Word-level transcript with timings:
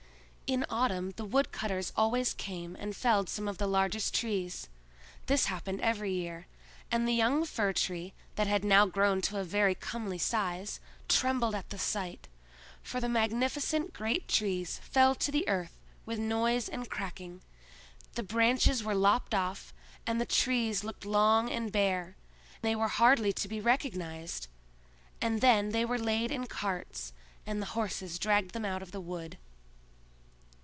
In 0.53 0.65
autumn 0.69 1.11
the 1.15 1.23
woodcutters 1.23 1.93
always 1.95 2.33
came 2.33 2.75
and 2.75 2.93
felled 2.93 3.29
some 3.29 3.47
of 3.47 3.57
the 3.57 3.67
largest 3.67 4.13
trees. 4.13 4.67
This 5.27 5.45
happened 5.45 5.79
every 5.79 6.11
year; 6.11 6.45
and 6.91 7.07
the 7.07 7.13
young 7.13 7.45
Fir 7.45 7.71
tree, 7.71 8.13
that 8.35 8.47
had 8.47 8.65
now 8.65 8.85
grown 8.85 9.21
to 9.21 9.37
a 9.39 9.45
very 9.45 9.73
comely 9.75 10.17
size, 10.17 10.81
trembled 11.07 11.55
at 11.55 11.69
the 11.69 11.79
sight; 11.79 12.27
for 12.83 12.99
the 12.99 13.07
magnificent 13.07 13.93
great 13.93 14.27
trees 14.27 14.79
fell 14.83 15.15
to 15.15 15.31
the 15.31 15.47
earth 15.47 15.79
with 16.05 16.19
noise 16.19 16.67
and 16.67 16.89
cracking, 16.89 17.41
the 18.15 18.21
branches 18.23 18.83
were 18.83 18.93
lopped 18.93 19.33
off, 19.33 19.73
and 20.05 20.19
the 20.19 20.25
trees 20.25 20.83
looked 20.83 21.05
long 21.05 21.49
and 21.49 21.71
bare: 21.71 22.17
they 22.61 22.75
were 22.75 22.89
hardly 22.89 23.31
to 23.31 23.47
be 23.47 23.61
recognized; 23.61 24.47
and 25.21 25.39
then 25.39 25.69
they 25.69 25.85
were 25.85 25.97
laid 25.97 26.29
in 26.29 26.45
carts, 26.45 27.13
and 27.45 27.61
the 27.61 27.67
horses 27.67 28.19
dragged 28.19 28.51
them 28.51 28.65
out 28.65 28.81
of 28.81 28.91
the 28.91 28.99
wood. 28.99 29.37